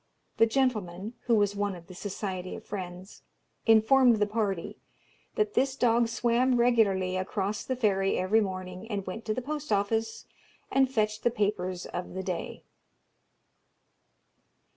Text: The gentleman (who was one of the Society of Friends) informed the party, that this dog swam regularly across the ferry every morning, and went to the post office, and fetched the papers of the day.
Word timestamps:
The 0.37 0.47
gentleman 0.47 1.13
(who 1.27 1.35
was 1.35 1.55
one 1.55 1.75
of 1.75 1.85
the 1.85 1.93
Society 1.93 2.55
of 2.55 2.65
Friends) 2.65 3.21
informed 3.67 4.15
the 4.15 4.25
party, 4.25 4.79
that 5.35 5.53
this 5.53 5.75
dog 5.75 6.07
swam 6.07 6.57
regularly 6.57 7.15
across 7.17 7.63
the 7.63 7.75
ferry 7.75 8.17
every 8.17 8.41
morning, 8.41 8.89
and 8.89 9.05
went 9.05 9.25
to 9.25 9.33
the 9.35 9.43
post 9.43 9.71
office, 9.71 10.25
and 10.71 10.91
fetched 10.91 11.21
the 11.21 11.29
papers 11.29 11.85
of 11.85 12.15
the 12.15 12.23
day. 12.23 12.63